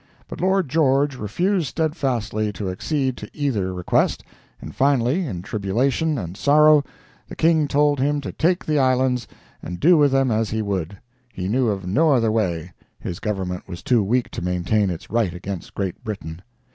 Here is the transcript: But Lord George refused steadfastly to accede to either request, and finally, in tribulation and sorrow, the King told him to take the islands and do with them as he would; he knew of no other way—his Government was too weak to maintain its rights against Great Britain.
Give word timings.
But 0.27 0.41
Lord 0.41 0.67
George 0.67 1.15
refused 1.15 1.67
steadfastly 1.67 2.51
to 2.53 2.71
accede 2.71 3.17
to 3.17 3.29
either 3.37 3.71
request, 3.71 4.23
and 4.59 4.73
finally, 4.73 5.27
in 5.27 5.43
tribulation 5.43 6.17
and 6.17 6.35
sorrow, 6.35 6.83
the 7.27 7.35
King 7.35 7.67
told 7.67 7.99
him 7.99 8.19
to 8.21 8.31
take 8.31 8.65
the 8.65 8.79
islands 8.79 9.27
and 9.61 9.79
do 9.79 9.97
with 9.97 10.11
them 10.11 10.31
as 10.31 10.49
he 10.49 10.63
would; 10.63 10.97
he 11.31 11.47
knew 11.47 11.67
of 11.67 11.85
no 11.85 12.11
other 12.13 12.31
way—his 12.31 13.19
Government 13.19 13.67
was 13.67 13.83
too 13.83 14.01
weak 14.01 14.31
to 14.31 14.41
maintain 14.41 14.89
its 14.89 15.11
rights 15.11 15.35
against 15.35 15.75
Great 15.75 16.03
Britain. 16.03 16.41